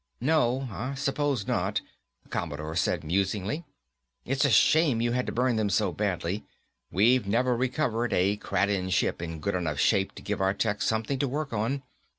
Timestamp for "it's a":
4.25-4.49